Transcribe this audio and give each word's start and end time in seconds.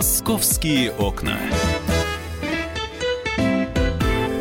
Московские 0.00 0.92
окна. 0.92 1.38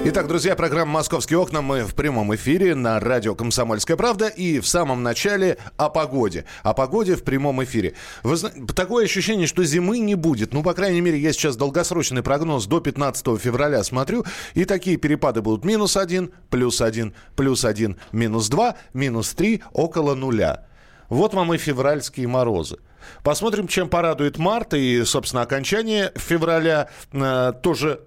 Итак, 0.05 0.29
друзья, 0.29 0.55
программа 0.55 0.93
«Московские 0.93 1.37
окна». 1.37 1.61
Мы 1.61 1.83
в 1.83 1.95
прямом 1.95 2.33
эфире 2.33 2.75
на 2.75 2.97
радио 3.01 3.35
«Комсомольская 3.35 3.97
правда». 3.97 4.29
И 4.29 4.61
в 4.61 4.67
самом 4.69 5.03
начале 5.03 5.57
о 5.75 5.89
погоде. 5.89 6.45
О 6.63 6.73
погоде 6.73 7.17
в 7.17 7.25
прямом 7.25 7.61
эфире. 7.65 7.95
Вы 8.23 8.37
такое 8.73 9.03
ощущение, 9.03 9.47
что 9.47 9.65
зимы 9.65 9.99
не 9.99 10.15
будет. 10.15 10.53
Ну, 10.53 10.63
по 10.63 10.73
крайней 10.73 11.01
мере, 11.01 11.19
я 11.19 11.33
сейчас 11.33 11.57
долгосрочный 11.57 12.23
прогноз 12.23 12.65
до 12.65 12.79
15 12.79 13.37
февраля 13.37 13.83
смотрю. 13.83 14.23
И 14.53 14.63
такие 14.63 14.95
перепады 14.95 15.41
будут 15.41 15.65
минус 15.65 15.97
один, 15.97 16.31
плюс 16.49 16.79
один, 16.79 17.13
плюс 17.35 17.65
один, 17.65 17.97
минус 18.13 18.47
два, 18.47 18.77
минус 18.93 19.33
три, 19.33 19.61
около 19.73 20.15
нуля. 20.15 20.67
Вот 21.09 21.33
вам 21.33 21.53
и 21.53 21.57
февральские 21.57 22.29
морозы. 22.29 22.77
Посмотрим, 23.23 23.67
чем 23.67 23.89
порадует 23.89 24.37
март 24.37 24.73
и, 24.73 25.03
собственно, 25.03 25.41
окончание 25.41 26.11
февраля 26.15 26.89
э, 27.11 27.53
тоже 27.61 28.01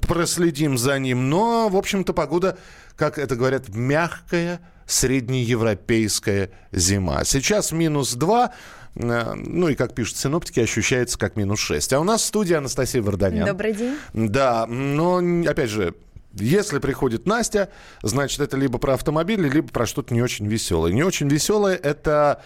проследим 0.00 0.78
за 0.78 0.98
ним. 0.98 1.28
Но, 1.28 1.68
в 1.68 1.76
общем-то, 1.76 2.12
погода, 2.12 2.58
как 2.96 3.18
это 3.18 3.36
говорят, 3.36 3.68
мягкая, 3.68 4.60
среднеевропейская 4.86 6.50
зима. 6.72 7.24
Сейчас 7.24 7.72
минус 7.72 8.14
2, 8.14 8.52
э, 8.94 9.34
ну 9.34 9.68
и, 9.68 9.74
как 9.74 9.94
пишут 9.94 10.16
синоптики, 10.16 10.60
ощущается 10.60 11.18
как 11.18 11.36
минус 11.36 11.60
6. 11.60 11.92
А 11.92 12.00
у 12.00 12.04
нас 12.04 12.22
в 12.22 12.26
студии 12.26 12.54
Анастасия 12.54 13.02
Варданян. 13.02 13.46
Добрый 13.46 13.74
день. 13.74 13.96
Да, 14.12 14.66
но, 14.66 15.18
опять 15.48 15.70
же, 15.70 15.94
если 16.34 16.78
приходит 16.78 17.26
Настя, 17.26 17.70
значит, 18.02 18.40
это 18.40 18.56
либо 18.56 18.78
про 18.78 18.94
автомобили, 18.94 19.48
либо 19.48 19.68
про 19.68 19.86
что-то 19.86 20.14
не 20.14 20.22
очень 20.22 20.46
веселое. 20.46 20.92
Не 20.92 21.02
очень 21.02 21.28
веселое– 21.28 21.76
это 21.82 22.42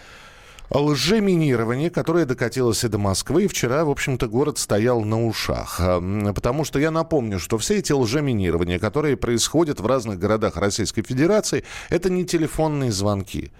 лжеминирование, 0.71 1.89
которое 1.89 2.25
докатилось 2.25 2.83
и 2.83 2.87
до 2.87 2.97
Москвы. 2.97 3.43
И 3.43 3.47
вчера, 3.47 3.85
в 3.85 3.89
общем-то, 3.89 4.27
город 4.27 4.57
стоял 4.57 5.01
на 5.01 5.25
ушах. 5.25 5.79
Потому 6.35 6.63
что 6.63 6.79
я 6.79 6.91
напомню, 6.91 7.39
что 7.39 7.57
все 7.57 7.77
эти 7.79 7.91
лжеминирования, 7.91 8.79
которые 8.79 9.17
происходят 9.17 9.79
в 9.79 9.85
разных 9.85 10.19
городах 10.19 10.57
Российской 10.57 11.01
Федерации, 11.03 11.63
это 11.89 12.09
не 12.09 12.25
телефонные 12.25 12.91
звонки, 12.91 13.51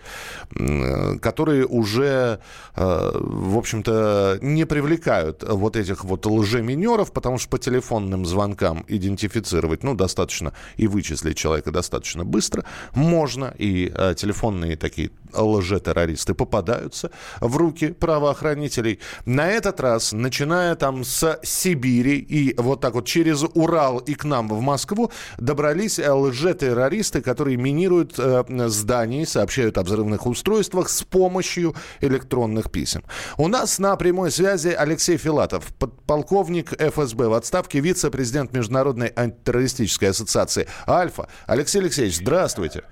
которые 1.22 1.66
уже, 1.66 2.40
э, 2.76 3.12
в 3.14 3.58
общем-то, 3.58 4.40
не 4.42 4.66
привлекают 4.66 5.44
вот 5.48 5.76
этих 5.76 6.06
вот 6.06 6.26
лжеминеров, 6.26 7.12
потому 7.12 7.38
что 7.38 7.50
по 7.50 7.60
телефонным 7.60 8.26
звонкам 8.26 8.86
идентифицировать, 8.88 9.84
ну, 9.84 9.96
достаточно 9.96 10.54
и 10.78 10.88
вычислить 10.88 11.38
человека 11.38 11.72
достаточно 11.72 12.26
быстро 12.26 12.66
можно, 12.94 13.54
и 13.58 13.92
э, 13.94 14.16
телефонные 14.16 14.78
такие 14.78 15.12
лжетеррористы 15.34 16.34
попадаются 16.34 17.12
в 17.40 17.56
руки 17.58 17.88
правоохранителей. 17.88 19.00
На 19.26 19.50
этот 19.50 19.80
раз, 19.80 20.12
начиная 20.12 20.76
там 20.76 21.04
с 21.04 21.40
Сибири 21.44 22.18
и 22.18 22.56
вот 22.58 22.82
так 22.82 22.94
вот 22.94 23.06
через 23.06 23.44
Урал 23.54 24.00
и 24.00 24.14
к 24.14 24.24
нам 24.24 24.48
в 24.48 24.62
Москву, 24.62 25.12
добрались 25.38 26.00
лжетеррористы, 26.00 27.22
которые 27.22 27.58
минируют 27.58 28.16
э, 28.18 28.44
здания, 28.68 29.26
сообщают 29.26 29.78
о 29.78 29.84
взрывных 29.84 30.26
устройствах 30.26 30.90
с 30.90 31.04
помощью 31.04 31.76
электронных 32.00 32.72
писем. 32.72 33.04
У 33.38 33.48
нас 33.48 33.80
на 33.80 33.96
прямой 33.96 34.32
связи 34.32 34.70
Алексей 34.70 35.18
Филатов, 35.18 35.66
подполковник 35.78 36.74
ФСБ 36.80 37.28
в 37.28 37.34
отставке, 37.34 37.80
вице-президент 37.80 38.54
Международной 38.54 39.12
антитеррористической 39.16 40.10
ассоциации 40.10 40.68
«Альфа». 40.88 41.28
Алексей 41.48 41.80
Алексеевич, 41.80 42.18
здравствуйте. 42.18 42.84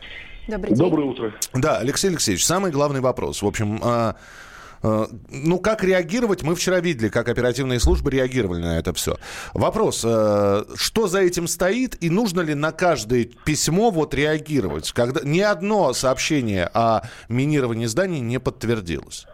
Добрый 0.49 0.69
день. 0.69 0.77
Доброе 0.77 1.03
утро. 1.03 1.33
Да, 1.53 1.77
Алексей 1.77 2.07
Алексеевич, 2.07 2.43
самый 2.43 2.71
главный 2.71 3.01
вопрос. 3.01 3.43
В 3.43 3.47
общем, 3.47 3.79
а, 3.83 4.15
а, 4.81 5.05
ну, 5.29 5.59
как 5.59 5.83
реагировать? 5.83 6.41
Мы 6.41 6.55
вчера 6.55 6.79
видели, 6.79 7.09
как 7.09 7.29
оперативные 7.29 7.79
службы 7.79 8.09
реагировали 8.09 8.61
на 8.61 8.79
это 8.79 8.93
все. 8.93 9.17
Вопрос, 9.53 10.03
а, 10.05 10.65
что 10.75 11.07
за 11.07 11.19
этим 11.21 11.47
стоит 11.47 12.01
и 12.03 12.09
нужно 12.09 12.41
ли 12.41 12.55
на 12.55 12.71
каждое 12.71 13.29
письмо 13.45 13.91
вот 13.91 14.15
реагировать? 14.15 14.91
Когда 14.91 15.21
ни 15.23 15.39
одно 15.39 15.93
сообщение 15.93 16.69
о 16.73 17.01
минировании 17.27 17.85
зданий 17.85 18.19
не 18.19 18.39
подтвердилось. 18.39 19.27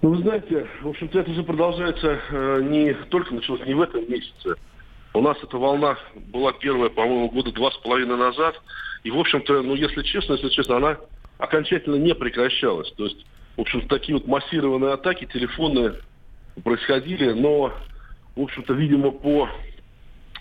Ну, 0.00 0.10
вы 0.10 0.22
знаете, 0.22 0.66
в 0.82 0.88
общем-то, 0.88 1.18
это 1.18 1.30
уже 1.30 1.42
продолжается 1.42 2.20
э, 2.30 2.60
не 2.62 2.92
только 3.08 3.34
началось 3.34 3.66
не 3.66 3.74
в 3.74 3.80
этом 3.80 4.02
месяце. 4.10 4.54
У 5.14 5.20
нас 5.20 5.36
эта 5.42 5.56
волна 5.56 5.96
была 6.14 6.52
первая, 6.52 6.90
по-моему, 6.90 7.30
года 7.30 7.52
два 7.52 7.70
с 7.70 7.76
половиной 7.76 8.16
назад– 8.16 8.54
и, 9.04 9.10
в 9.10 9.18
общем-то, 9.18 9.62
ну, 9.62 9.74
если 9.74 10.02
честно, 10.02 10.32
если 10.32 10.48
честно, 10.48 10.78
она 10.78 10.96
окончательно 11.38 11.96
не 11.96 12.14
прекращалась. 12.14 12.90
То 12.92 13.04
есть, 13.04 13.24
в 13.56 13.60
общем-то, 13.60 13.86
такие 13.86 14.16
вот 14.16 14.26
массированные 14.26 14.94
атаки 14.94 15.26
телефонные 15.26 16.00
происходили, 16.64 17.32
но, 17.32 17.72
в 18.34 18.40
общем-то, 18.40 18.72
видимо, 18.72 19.10
по, 19.10 19.48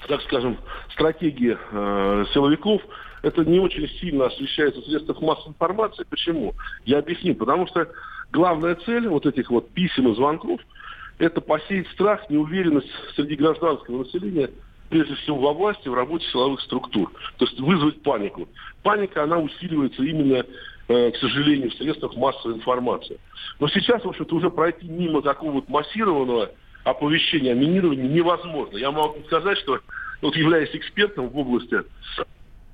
так 0.08 0.22
скажем, 0.22 0.58
стратегии 0.94 1.58
э, 1.72 2.26
силовиков, 2.34 2.82
это 3.22 3.44
не 3.44 3.60
очень 3.60 3.88
сильно 4.00 4.28
освещается 4.28 4.80
в 4.80 4.86
средствах 4.86 5.22
массовой 5.22 5.50
информации. 5.50 6.06
Почему? 6.10 6.54
Я 6.86 7.00
объясню. 7.00 7.36
Потому 7.36 7.68
что 7.68 7.90
главная 8.32 8.76
цель 8.76 9.10
вот 9.10 9.26
этих 9.26 9.50
вот 9.52 9.72
писем 9.72 10.10
и 10.10 10.16
звонков– 10.16 10.62
это 11.20 11.42
посеять 11.42 11.88
страх, 11.90 12.30
неуверенность 12.30 12.90
среди 13.16 13.36
гражданского 13.36 14.04
населения– 14.04 14.52
прежде 14.94 15.16
всего 15.16 15.40
во 15.40 15.54
власти, 15.54 15.88
в 15.88 15.94
работе 15.96 16.24
силовых 16.28 16.62
структур. 16.62 17.12
То 17.38 17.46
есть 17.46 17.60
вызвать 17.60 18.04
панику. 18.04 18.48
Паника, 18.84 19.24
она 19.24 19.40
усиливается 19.40 20.04
именно, 20.04 20.46
э, 20.88 21.12
к 21.12 21.18
сожалению, 21.18 21.72
в 21.72 21.74
средствах 21.74 22.16
массовой 22.16 22.54
информации. 22.54 23.20
Но 23.60 23.68
сейчас, 23.70 24.06
в 24.06 24.10
общем-то, 24.10 24.36
уже 24.36 24.52
пройти 24.52 24.88
мимо 24.88 25.24
такого 25.24 25.54
вот 25.54 25.68
массированного 25.68 26.52
оповещения 26.84 27.54
о 27.54 27.56
минировании 27.56 28.08
невозможно. 28.08 28.78
Я 28.78 28.92
могу 28.92 29.20
сказать, 29.26 29.58
что 29.58 29.80
вот 30.22 30.36
являясь 30.36 30.76
экспертом 30.76 31.30
в 31.30 31.40
области 31.40 31.78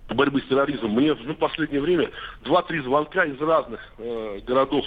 борьбы 0.09 0.41
с 0.41 0.49
терроризмом, 0.49 0.91
мне 0.91 1.13
в 1.13 1.33
последнее 1.35 1.79
время 1.79 2.09
два-три 2.43 2.81
звонка 2.81 3.23
из 3.23 3.39
разных 3.39 3.79
э, 3.97 4.41
городов 4.45 4.85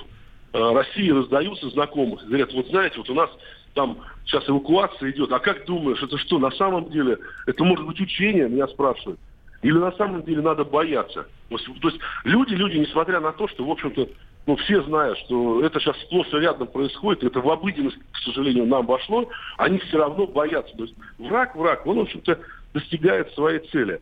э, 0.52 0.72
России 0.74 1.08
раздаются 1.08 1.70
знакомых. 1.70 2.26
Говорят, 2.26 2.52
вот 2.52 2.66
знаете, 2.66 2.98
вот 2.98 3.08
у 3.08 3.14
нас 3.14 3.30
там 3.74 3.98
сейчас 4.26 4.48
эвакуация 4.48 5.10
идет. 5.10 5.32
А 5.32 5.38
как 5.38 5.64
думаешь, 5.64 6.02
это 6.02 6.18
что, 6.18 6.38
на 6.38 6.50
самом 6.52 6.90
деле, 6.90 7.18
это 7.46 7.64
может 7.64 7.86
быть 7.86 8.00
учение, 8.00 8.48
меня 8.48 8.68
спрашивают. 8.68 9.18
Или 9.62 9.78
на 9.78 9.92
самом 9.92 10.24
деле 10.24 10.42
надо 10.42 10.64
бояться? 10.64 11.26
То 11.48 11.88
есть 11.88 12.00
люди, 12.24 12.54
люди, 12.54 12.78
несмотря 12.78 13.20
на 13.20 13.32
то, 13.32 13.46
что, 13.48 13.64
в 13.64 13.70
общем-то, 13.70 14.08
ну, 14.46 14.56
все 14.56 14.82
знают, 14.82 15.18
что 15.18 15.64
это 15.64 15.78
сейчас 15.78 15.96
сплошь 16.02 16.32
и 16.32 16.36
рядом 16.38 16.66
происходит, 16.66 17.22
это 17.22 17.40
в 17.40 17.48
обыденность, 17.48 17.96
к 18.12 18.18
сожалению, 18.24 18.66
нам 18.66 18.86
вошло, 18.86 19.28
они 19.56 19.78
все 19.78 19.98
равно 19.98 20.26
боятся. 20.26 20.76
То 20.76 20.84
есть 20.84 20.96
враг, 21.18 21.54
враг, 21.54 21.86
он, 21.86 21.98
в 21.98 22.02
общем-то, 22.02 22.40
достигает 22.74 23.32
своей 23.34 23.60
цели. 23.68 24.00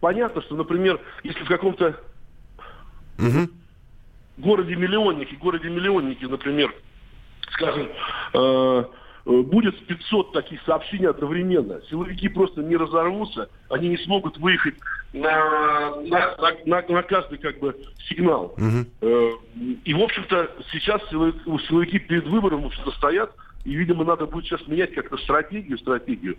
Понятно, 0.00 0.42
что, 0.42 0.54
например, 0.54 1.00
если 1.24 1.42
в 1.42 1.48
каком-то 1.48 1.98
угу. 3.18 3.48
городе-миллионнике, 4.38 5.36
городе-миллионнике, 5.36 6.28
например, 6.28 6.72
скажем, 7.52 7.88
э, 8.34 8.84
э 9.26 9.42
будет 9.42 9.86
500 9.86 10.32
таких 10.32 10.62
сообщений 10.62 11.08
одновременно. 11.08 11.80
Силовики 11.90 12.28
просто 12.28 12.62
не 12.62 12.76
разорвутся, 12.76 13.48
они 13.68 13.88
не 13.88 13.98
смогут 13.98 14.38
выехать 14.38 14.76
на, 15.12 15.96
на, 16.02 16.36
на, 16.64 16.82
на, 16.88 17.02
каждый 17.02 17.38
как 17.38 17.58
бы 17.58 17.76
сигнал. 18.08 18.54
Угу. 18.56 19.40
И, 19.84 19.94
в 19.94 20.00
общем-то, 20.00 20.50
сейчас 20.70 21.02
силовики, 21.10 21.98
перед 21.98 22.26
выбором 22.28 22.62
в 22.62 22.66
общем 22.66 22.92
стоят, 22.92 23.32
и, 23.64 23.74
видимо, 23.74 24.04
надо 24.04 24.26
будет 24.26 24.44
сейчас 24.44 24.66
менять 24.68 24.94
как-то 24.94 25.16
стратегию, 25.18 25.78
стратегию. 25.78 26.36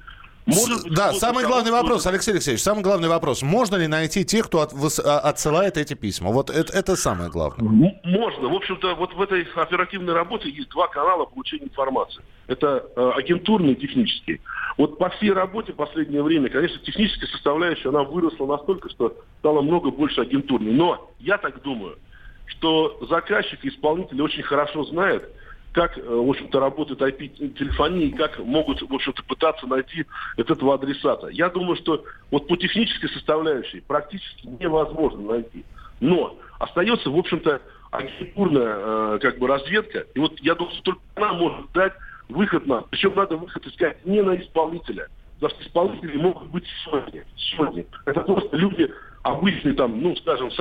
Может, 0.48 0.94
да, 0.94 1.12
самый 1.14 1.46
главный 1.46 1.72
вопрос, 1.72 2.06
Алексей 2.08 2.32
Алексеевич, 2.32 2.62
самый 2.62 2.82
главный 2.82 3.10
вопрос. 3.10 3.42
Можно 3.42 3.76
ли 3.76 3.88
найти 3.88 4.24
тех, 4.24 4.48
кто 4.48 4.62
от, 4.62 4.72
а, 5.04 5.20
отсылает 5.20 5.78
эти 5.78 5.94
письма? 5.94 6.32
Вот 6.32 6.50
это, 6.50 6.72
это 6.72 6.96
самое 6.96 7.30
главное. 7.30 7.94
Можно. 8.04 8.48
В 8.48 8.56
общем-то, 8.56 8.96
вот 8.96 9.14
в 9.14 9.22
этой 9.22 9.46
оперативной 9.56 10.14
работе 10.14 10.50
есть 10.50 10.70
два 10.70 10.88
канала 10.88 11.26
получения 11.26 11.66
информации. 11.66 12.24
Это 12.48 12.86
э, 12.96 13.12
агентурный 13.16 13.74
и 13.74 13.76
технический. 13.76 14.40
Вот 14.78 14.98
по 14.98 15.10
всей 15.10 15.34
работе 15.34 15.74
в 15.74 15.76
последнее 15.76 16.24
время, 16.24 16.50
конечно, 16.50 16.80
техническая 16.80 17.30
составляющая, 17.30 17.90
она 17.90 18.04
выросла 18.04 18.46
настолько, 18.46 18.90
что 18.90 19.18
стало 19.40 19.62
много 19.62 19.92
больше 19.92 20.22
агентурной. 20.22 20.72
Но 20.72 21.12
я 21.20 21.38
так 21.38 21.62
думаю, 21.62 21.98
что 22.46 22.98
заказчик 23.10 23.64
и 23.66 23.70
исполнитель 23.70 24.22
очень 24.22 24.44
хорошо 24.44 24.86
знают, 24.86 25.30
как, 25.78 25.96
э, 25.96 26.02
в 26.02 26.28
общем-то, 26.28 26.60
работает 26.60 27.00
IP-телефония 27.00 28.08
и 28.08 28.12
как 28.12 28.40
могут, 28.40 28.82
в 28.82 28.92
общем-то, 28.92 29.24
пытаться 29.26 29.68
найти 29.68 30.06
этого 30.36 30.74
адресата. 30.74 31.28
Я 31.28 31.50
думаю, 31.50 31.76
что 31.76 32.04
вот 32.32 32.48
по 32.48 32.58
технической 32.58 33.10
составляющей 33.10 33.82
практически 33.82 34.48
невозможно 34.60 35.34
найти. 35.34 35.64
Но 36.00 36.36
остается, 36.58 37.12
в 37.12 37.16
общем-то, 37.16 37.62
агентурная 37.92 38.76
э, 38.80 39.20
как 39.22 39.38
бы 39.38 39.46
разведка. 39.46 40.08
И 40.16 40.20
вот 40.20 40.40
я 40.40 40.56
думаю, 40.56 40.74
что 40.74 40.84
только 40.84 41.02
она 41.14 41.34
может 41.34 41.72
дать 41.74 41.94
выход 42.28 42.66
на... 42.66 42.82
Причем 42.82 43.14
надо 43.14 43.38
выход 43.38 43.68
искать 43.68 44.04
не 44.04 44.24
на 44.24 44.36
исполнителя. 44.36 45.10
Потому 45.36 45.60
что 45.60 45.70
исполнители 45.70 46.18
могут 46.18 46.48
быть 46.48 46.66
сегодня. 46.84 47.24
сегодня. 47.38 47.86
Это 48.06 48.22
просто 48.22 48.58
люди 48.58 48.92
обычные, 49.22 49.76
там, 49.76 50.02
ну, 50.02 50.16
скажем, 50.16 50.50
с 50.50 50.60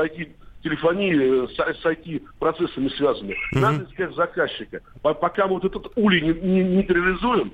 телефонии 0.67 1.47
с, 1.47 1.57
с 1.57 1.85
IT-процессами 1.85 2.89
связаны. 2.97 3.35
Надо 3.53 3.85
искать 3.85 4.15
заказчика. 4.15 4.81
Пока 5.03 5.47
мы 5.47 5.55
вот 5.55 5.65
этот 5.65 5.93
улей 5.97 6.21
не, 6.21 6.33
не, 6.35 6.63
не 6.63 6.83
реализуем, 6.83 7.53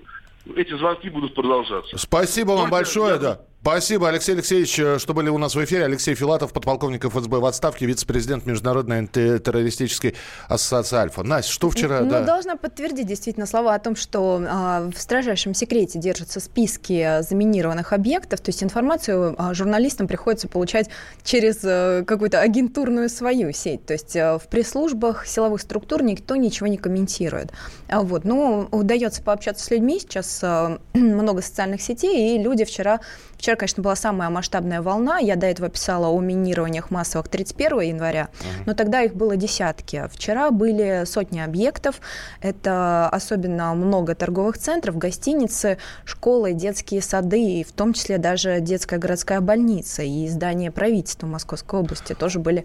эти 0.56 0.76
звонки 0.76 1.08
будут 1.10 1.34
продолжаться. 1.34 1.96
Спасибо 1.98 2.52
вам 2.52 2.70
большое, 2.70 3.18
да. 3.18 3.40
Спасибо, 3.62 4.08
Алексей 4.08 4.32
Алексеевич, 4.32 4.76
э, 4.80 4.98
что 4.98 5.14
были 5.14 5.28
у 5.28 5.38
нас 5.38 5.54
в 5.54 5.64
эфире. 5.64 5.84
Алексей 5.84 6.16
Филатов, 6.16 6.52
подполковник 6.52 7.04
ФСБ 7.04 7.38
в 7.38 7.44
отставке, 7.44 7.86
вице-президент 7.86 8.44
Международной 8.44 8.98
антитеррористической 8.98 10.16
ассоциации 10.48 10.96
«Альфа». 10.96 11.22
Настя, 11.22 11.52
что 11.52 11.70
вчера... 11.70 12.00
Ну, 12.00 12.10
да. 12.10 12.22
должна 12.22 12.56
подтвердить 12.56 13.06
действительно 13.06 13.46
слова 13.46 13.76
о 13.76 13.78
том, 13.78 13.94
что 13.94 14.42
э, 14.42 14.90
в 14.92 15.00
строжайшем 15.00 15.54
секрете 15.54 16.00
держатся 16.00 16.40
списки 16.40 17.22
заминированных 17.22 17.92
объектов, 17.92 18.40
то 18.40 18.48
есть 18.48 18.64
информацию 18.64 19.36
э, 19.38 19.54
журналистам 19.54 20.08
приходится 20.08 20.48
получать 20.48 20.90
через 21.22 21.60
э, 21.62 22.02
какую-то 22.04 22.40
агентурную 22.40 23.08
свою 23.08 23.52
сеть, 23.52 23.86
то 23.86 23.92
есть 23.92 24.16
э, 24.16 24.38
в 24.38 24.48
пресс-службах 24.48 25.24
силовых 25.24 25.60
структур 25.60 26.02
никто 26.02 26.34
ничего 26.34 26.66
не 26.66 26.78
комментирует. 26.78 27.52
А 27.88 28.00
вот, 28.00 28.24
ну, 28.24 28.66
удается 28.72 29.22
пообщаться 29.22 29.64
с 29.64 29.70
людьми, 29.70 30.00
сейчас 30.00 30.40
э, 30.42 30.78
много 30.94 31.42
социальных 31.42 31.80
сетей, 31.80 32.34
и 32.34 32.42
люди 32.42 32.64
вчера 32.64 32.98
Вчера, 33.42 33.56
конечно, 33.56 33.82
была 33.82 33.96
самая 33.96 34.30
масштабная 34.30 34.82
волна. 34.82 35.18
Я 35.18 35.34
до 35.34 35.48
этого 35.48 35.68
писала 35.68 36.06
о 36.06 36.20
минированиях 36.20 36.92
массовых 36.92 37.26
31 37.26 37.80
января, 37.80 38.28
uh-huh. 38.30 38.62
но 38.66 38.74
тогда 38.74 39.02
их 39.02 39.16
было 39.16 39.34
десятки. 39.34 40.04
Вчера 40.12 40.52
были 40.52 41.02
сотни 41.06 41.40
объектов. 41.40 42.00
Это 42.40 43.08
особенно 43.08 43.74
много 43.74 44.14
торговых 44.14 44.58
центров, 44.58 44.96
гостиницы, 44.96 45.78
школы, 46.04 46.52
детские 46.52 47.02
сады, 47.02 47.42
и 47.42 47.64
в 47.64 47.72
том 47.72 47.94
числе 47.94 48.18
даже 48.18 48.60
детская 48.60 48.98
городская 48.98 49.40
больница 49.40 50.04
и 50.04 50.28
здание 50.28 50.70
правительства 50.70 51.26
Московской 51.26 51.80
области 51.80 52.14
тоже 52.14 52.38
были 52.38 52.64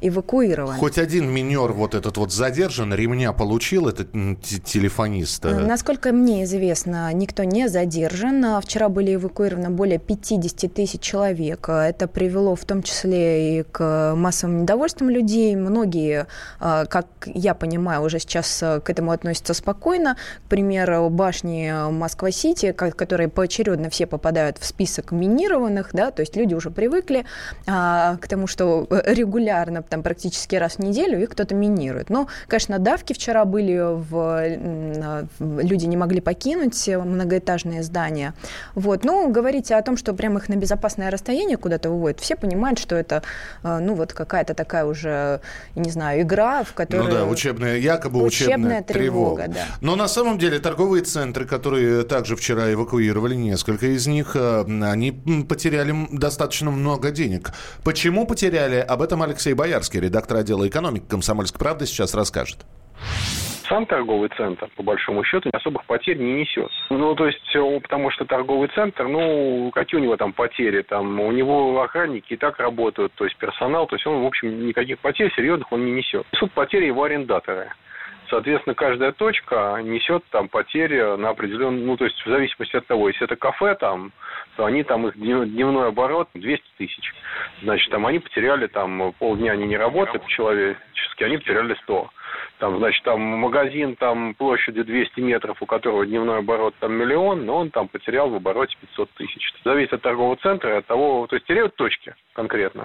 эвакуирован. 0.00 0.74
Хоть 0.76 0.98
один 0.98 1.30
минер 1.30 1.72
вот 1.72 1.94
этот 1.94 2.16
вот 2.16 2.32
задержан, 2.32 2.92
ремня 2.94 3.32
получил 3.32 3.88
этот 3.88 4.10
телефонист? 4.64 5.44
Э? 5.44 5.58
Насколько 5.66 6.12
мне 6.12 6.44
известно, 6.44 7.12
никто 7.12 7.44
не 7.44 7.68
задержан. 7.68 8.44
А 8.44 8.60
вчера 8.60 8.88
были 8.88 9.14
эвакуированы 9.14 9.70
более 9.70 9.98
50 9.98 10.72
тысяч 10.72 11.00
человек. 11.00 11.68
Это 11.68 12.08
привело 12.08 12.54
в 12.54 12.64
том 12.64 12.82
числе 12.82 13.60
и 13.60 13.62
к 13.62 14.14
массовым 14.16 14.62
недовольствам 14.62 15.10
людей. 15.10 15.56
Многие, 15.56 16.26
а, 16.60 16.86
как 16.86 17.06
я 17.26 17.54
понимаю, 17.54 18.02
уже 18.02 18.18
сейчас 18.18 18.62
э, 18.62 18.80
к 18.80 18.90
этому 18.90 19.10
относятся 19.10 19.54
спокойно. 19.54 20.16
К 20.46 20.48
примеру, 20.48 21.08
башни 21.10 21.90
Москва-Сити, 21.90 22.72
которые 22.72 23.28
поочередно 23.28 23.90
все 23.90 24.06
попадают 24.06 24.58
в 24.58 24.66
список 24.66 25.12
минированных, 25.12 25.90
да, 25.92 26.10
то 26.10 26.20
есть 26.20 26.36
люди 26.36 26.54
уже 26.54 26.70
привыкли 26.70 27.24
а, 27.66 28.16
к 28.16 28.28
тому, 28.28 28.46
что 28.46 28.86
регулярно 28.90 29.82
там 29.88 30.02
практически 30.02 30.56
раз 30.56 30.76
в 30.76 30.78
неделю, 30.80 31.20
их 31.22 31.30
кто-то 31.30 31.54
минирует. 31.54 32.10
Но, 32.10 32.28
конечно, 32.48 32.78
давки 32.78 33.12
вчера 33.12 33.44
были, 33.44 33.78
в, 33.80 35.28
люди 35.40 35.86
не 35.86 35.96
могли 35.96 36.20
покинуть 36.20 36.88
многоэтажные 36.88 37.82
здания. 37.82 38.34
Вот. 38.74 39.04
Ну, 39.04 39.30
говорить 39.30 39.70
о 39.70 39.82
том, 39.82 39.96
что 39.96 40.12
прям 40.14 40.36
их 40.38 40.48
на 40.48 40.56
безопасное 40.56 41.10
расстояние 41.10 41.56
куда-то 41.56 41.90
выводят, 41.90 42.20
все 42.20 42.36
понимают, 42.36 42.78
что 42.78 42.96
это, 42.96 43.22
э, 43.62 43.78
ну, 43.78 43.94
вот 43.94 44.12
какая-то 44.12 44.54
такая 44.54 44.84
уже, 44.84 45.40
не 45.74 45.90
знаю, 45.90 46.22
игра, 46.22 46.64
в 46.64 46.72
которой... 46.72 47.04
Ну 47.04 47.10
да, 47.10 47.24
учебная, 47.24 47.76
якобы 47.76 48.22
учебная, 48.22 48.56
учебная 48.56 48.82
тревога. 48.82 49.44
тревога. 49.44 49.54
Да. 49.54 49.76
Но 49.80 49.96
на 49.96 50.08
самом 50.08 50.38
деле 50.38 50.58
торговые 50.58 51.04
центры, 51.04 51.44
которые 51.46 52.04
также 52.04 52.36
вчера 52.36 52.72
эвакуировали, 52.72 53.34
несколько 53.34 53.86
из 53.86 54.06
них, 54.06 54.32
э, 54.34 54.64
они 54.66 55.12
потеряли 55.48 56.08
достаточно 56.12 56.70
много 56.70 57.10
денег. 57.10 57.52
Почему 57.84 58.26
потеряли? 58.26 58.76
Об 58.76 59.02
этом 59.02 59.22
Алексей 59.22 59.54
Бояр 59.54 59.75
Боярский, 59.76 60.00
редактор 60.00 60.38
отдела 60.38 60.66
экономики 60.66 61.04
«Комсомольской 61.06 61.58
правды», 61.58 61.84
сейчас 61.84 62.14
расскажет 62.14 62.64
сам 63.68 63.84
торговый 63.84 64.30
центр, 64.36 64.68
по 64.76 64.82
большому 64.84 65.24
счету, 65.24 65.50
особых 65.52 65.84
потерь 65.86 66.18
не 66.18 66.34
несет. 66.34 66.70
Ну, 66.88 67.16
то 67.16 67.26
есть, 67.26 67.42
потому 67.82 68.12
что 68.12 68.24
торговый 68.24 68.68
центр, 68.68 69.08
ну, 69.08 69.72
какие 69.74 70.00
у 70.00 70.02
него 70.04 70.16
там 70.16 70.32
потери? 70.32 70.82
Там 70.82 71.18
у 71.18 71.32
него 71.32 71.82
охранники 71.82 72.34
и 72.34 72.36
так 72.36 72.60
работают, 72.60 73.12
то 73.14 73.24
есть 73.24 73.36
персонал, 73.36 73.88
то 73.88 73.96
есть 73.96 74.06
он, 74.06 74.22
в 74.22 74.26
общем, 74.26 74.66
никаких 74.68 75.00
потерь 75.00 75.32
серьезных 75.34 75.70
он 75.72 75.84
не 75.84 75.90
несет. 75.90 76.24
Несут 76.32 76.52
потери 76.52 76.86
его 76.86 77.02
арендаторы. 77.02 77.72
Соответственно, 78.28 78.74
каждая 78.74 79.12
точка 79.12 79.80
несет 79.82 80.24
там 80.30 80.48
потери 80.48 81.16
на 81.16 81.30
определенный, 81.30 81.84
ну, 81.84 81.96
то 81.96 82.04
есть 82.04 82.20
в 82.24 82.28
зависимости 82.28 82.76
от 82.76 82.86
того, 82.86 83.08
если 83.08 83.24
это 83.24 83.36
кафе 83.36 83.74
там, 83.76 84.12
то 84.56 84.64
они 84.64 84.82
там, 84.82 85.06
их 85.06 85.16
дневной 85.16 85.88
оборот 85.88 86.28
200 86.34 86.64
тысяч. 86.78 87.14
Значит, 87.62 87.90
там 87.90 88.06
они 88.06 88.18
потеряли 88.18 88.66
там 88.66 89.12
полдня 89.18 89.52
они 89.52 89.66
не 89.66 89.76
работали 89.76 90.18
по-человечески, 90.18 91.22
они 91.22 91.38
потеряли 91.38 91.74
100. 91.82 92.10
Там, 92.58 92.78
значит, 92.78 93.04
там 93.04 93.20
магазин 93.20 93.96
там 93.96 94.34
площадью 94.34 94.84
200 94.84 95.20
метров, 95.20 95.60
у 95.60 95.66
которого 95.66 96.06
дневной 96.06 96.38
оборот 96.38 96.74
там 96.80 96.94
миллион, 96.94 97.44
но 97.44 97.56
он 97.58 97.70
там 97.70 97.88
потерял 97.88 98.30
в 98.30 98.34
обороте 98.34 98.76
500 98.80 99.10
тысяч. 99.12 99.52
Зависит 99.64 99.92
от 99.92 100.02
торгового 100.02 100.36
центра 100.36 100.78
от 100.78 100.86
того, 100.86 101.26
то 101.26 101.36
есть 101.36 101.46
теряют 101.46 101.76
точки 101.76 102.14
конкретно. 102.32 102.84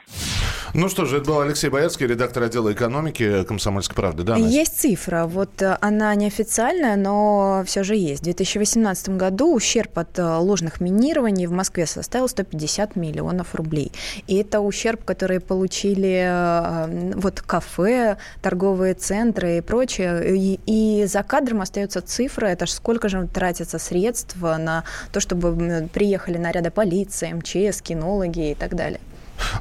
Ну 0.73 0.89
что 0.89 1.05
же, 1.05 1.17
это 1.17 1.27
был 1.27 1.41
Алексей 1.41 1.69
Бояцкий, 1.69 2.07
редактор 2.07 2.43
отдела 2.43 2.71
экономики 2.71 3.43
«Комсомольской 3.43 3.95
правды». 3.95 4.23
Да, 4.23 4.37
Настя? 4.37 4.57
Есть 4.57 4.79
цифра, 4.79 5.25
вот 5.25 5.61
э, 5.61 5.77
она 5.81 6.13
неофициальная, 6.15 6.95
но 6.95 7.63
все 7.65 7.83
же 7.83 7.95
есть. 7.95 8.21
В 8.21 8.23
2018 8.25 9.09
году 9.09 9.53
ущерб 9.53 9.97
от 9.97 10.17
э, 10.17 10.23
ложных 10.23 10.81
минирований 10.81 11.47
в 11.47 11.51
Москве 11.51 11.85
составил 11.85 12.27
150 12.27 12.95
миллионов 12.95 13.55
рублей. 13.55 13.91
И 14.27 14.35
это 14.37 14.61
ущерб, 14.61 15.03
который 15.03 15.39
получили 15.39 16.23
э, 16.25 17.13
вот 17.15 17.41
кафе, 17.41 18.17
торговые 18.41 18.93
центры 18.93 19.57
и 19.57 19.61
прочее. 19.61 20.37
И, 20.37 20.59
и 20.65 21.05
за 21.05 21.23
кадром 21.23 21.61
остается 21.61 22.01
цифра, 22.01 22.47
это 22.47 22.65
же 22.65 22.73
сколько 22.73 23.09
же 23.09 23.27
тратится 23.27 23.79
средств 23.79 24.35
на 24.41 24.83
то, 25.11 25.19
чтобы 25.19 25.89
приехали 25.93 26.37
наряды 26.37 26.71
полиции, 26.71 27.33
МЧС, 27.33 27.81
кинологи 27.81 28.51
и 28.51 28.55
так 28.55 28.75
далее. 28.75 28.99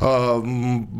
А, 0.00 0.42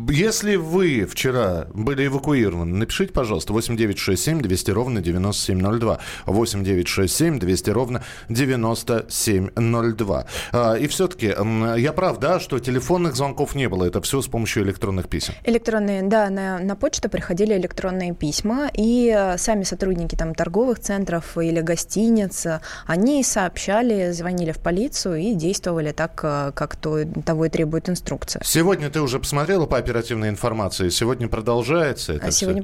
если 0.09 0.55
вы 0.55 1.05
вчера 1.05 1.67
были 1.73 2.07
эвакуированы, 2.07 2.75
напишите, 2.75 3.13
пожалуйста, 3.13 3.53
8967 3.53 4.41
200 4.41 4.71
ровно 4.71 5.01
9702. 5.01 5.99
8967 6.25 7.39
200 7.39 7.69
ровно 7.69 8.03
9702. 8.29 10.25
А, 10.51 10.73
и 10.75 10.87
все-таки, 10.87 11.33
я 11.77 11.93
прав, 11.93 12.19
да, 12.19 12.39
что 12.39 12.59
телефонных 12.59 13.15
звонков 13.15 13.55
не 13.55 13.69
было, 13.69 13.85
это 13.85 14.01
все 14.01 14.21
с 14.21 14.27
помощью 14.27 14.63
электронных 14.63 15.07
писем? 15.07 15.33
Электронные, 15.43 16.03
да, 16.03 16.29
на, 16.29 16.59
на 16.59 16.75
почту 16.75 17.09
приходили 17.09 17.57
электронные 17.57 18.13
письма, 18.13 18.69
и 18.73 19.13
э, 19.15 19.37
сами 19.37 19.63
сотрудники 19.63 20.15
там 20.15 20.35
торговых 20.35 20.79
центров 20.79 21.37
или 21.37 21.61
гостиниц, 21.61 22.47
они 22.85 23.23
сообщали, 23.23 24.11
звонили 24.11 24.51
в 24.51 24.59
полицию 24.59 25.17
и 25.17 25.33
действовали 25.33 25.91
так, 25.91 26.19
э, 26.23 26.51
как 26.53 26.75
то, 26.75 27.05
того 27.25 27.45
и 27.45 27.49
требует 27.49 27.89
инструкция. 27.89 28.41
Сегодня 28.43 28.70
Сегодня 28.71 28.89
ты 28.89 29.01
уже 29.01 29.19
посмотрела 29.19 29.65
по 29.65 29.77
оперативной 29.77 30.29
информации? 30.29 30.87
Сегодня 30.87 31.27
продолжается 31.27 32.13
это 32.13 32.27
а 32.27 32.29
все? 32.29 32.45
сегодня 32.45 32.63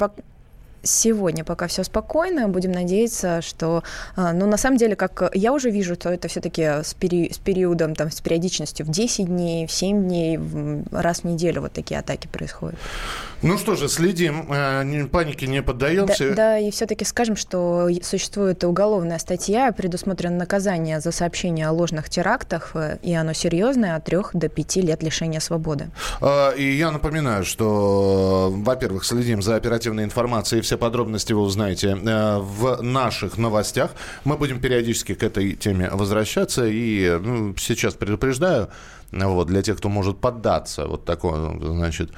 пока 1.44 1.68
все 1.68 1.84
спокойно. 1.84 2.48
Будем 2.48 2.72
надеяться, 2.72 3.42
что, 3.42 3.84
а, 4.16 4.34
ну, 4.34 4.48
на 4.48 4.58
самом 4.58 4.78
деле, 4.78 4.96
как 4.96 5.32
я 5.34 5.54
уже 5.54 5.70
вижу, 5.70 5.96
то 5.96 6.10
это 6.10 6.28
все-таки 6.28 6.62
с, 6.62 6.94
пери 6.94 7.32
с 7.32 7.38
периодом, 7.38 7.96
там, 7.96 8.12
с 8.12 8.22
периодичностью 8.22 8.86
в 8.86 8.90
10 8.90 9.26
дней, 9.26 9.68
в 9.68 9.72
7 9.72 10.04
дней, 10.04 10.40
раз 10.92 11.20
в 11.20 11.24
неделю 11.26 11.62
вот 11.62 11.74
такие 11.74 12.00
атаки 12.00 12.28
происходят. 12.28 12.78
Ну 13.44 13.58
что 13.58 13.76
же, 13.76 13.88
следим, 13.88 14.52
э, 14.52 15.06
панике 15.12 15.46
не 15.48 15.62
поддаемся. 15.62 16.30
Да, 16.30 16.36
да 16.36 16.60
и 16.60 16.72
все-таки 16.72 17.06
скажем, 17.06 17.36
что 17.36 17.88
существует 18.02 18.64
уголовная 18.64 19.20
статья, 19.20 19.72
предусмотрено 19.72 20.38
наказание 20.38 21.00
за 21.00 21.12
сообщение 21.12 21.68
о 21.68 21.72
ложных 21.72 22.10
терактах, 22.10 22.72
э, 22.74 22.98
и 23.04 23.14
оно 23.14 23.34
серьезное, 23.34 23.96
от 23.96 24.06
3 24.06 24.18
до 24.34 24.50
5 24.50 24.78
лет 24.78 25.04
лишения 25.04 25.40
свободы. 25.40 25.90
А, 26.20 26.52
и 26.52 26.64
я 26.64 26.92
напоминаю, 26.92 27.46
что, 27.46 28.52
во-первых, 28.52 29.06
следим 29.06 29.42
за 29.42 29.56
оперативной 29.56 30.04
информацией, 30.04 30.62
все 30.68 30.78
подробности 30.78 31.32
вы 31.32 31.42
узнаете 31.42 31.98
э, 31.98 32.38
в 32.40 32.82
наших 32.82 33.38
новостях. 33.38 33.92
Мы 34.26 34.38
будем 34.38 34.60
периодически 34.60 35.16
к 35.16 35.24
этой 35.24 35.54
теме 35.54 35.90
возвращаться, 35.90 36.66
и 36.68 37.18
ну, 37.24 37.56
сейчас 37.58 37.94
предупреждаю, 37.94 38.68
вот, 39.12 39.48
для 39.48 39.62
тех, 39.62 39.78
кто 39.78 39.90
может 39.90 40.20
поддаться 40.20 40.86
вот 40.88 41.06
такому, 41.06 41.60
значит, 41.66 42.12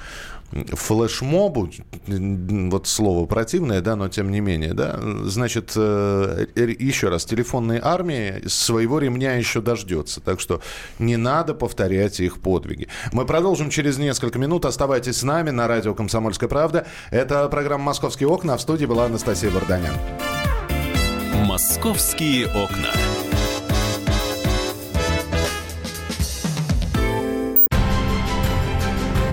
флешмобу, 0.52 1.70
вот 2.06 2.86
слово 2.86 3.26
противное, 3.26 3.80
да, 3.80 3.96
но 3.96 4.08
тем 4.08 4.30
не 4.30 4.40
менее, 4.40 4.74
да, 4.74 4.98
значит, 5.24 5.72
э, 5.76 6.46
еще 6.56 7.08
раз, 7.08 7.24
телефонные 7.24 7.80
армии 7.82 8.42
своего 8.46 8.98
ремня 8.98 9.34
еще 9.34 9.60
дождется, 9.60 10.20
так 10.20 10.40
что 10.40 10.60
не 10.98 11.16
надо 11.16 11.54
повторять 11.54 12.20
их 12.20 12.40
подвиги. 12.40 12.88
Мы 13.12 13.26
продолжим 13.26 13.70
через 13.70 13.98
несколько 13.98 14.38
минут, 14.38 14.64
оставайтесь 14.64 15.18
с 15.18 15.22
нами 15.22 15.50
на 15.50 15.68
радио 15.68 15.94
«Комсомольская 15.94 16.48
правда». 16.48 16.86
Это 17.10 17.48
программа 17.48 17.84
«Московские 17.84 18.28
окна», 18.28 18.56
в 18.56 18.60
студии 18.60 18.86
была 18.86 19.04
Анастасия 19.04 19.50
Варданян. 19.50 19.94
«Московские 21.46 22.46
окна». 22.48 22.90